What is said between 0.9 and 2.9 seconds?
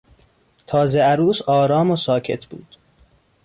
عروس آرام و ساکت بود.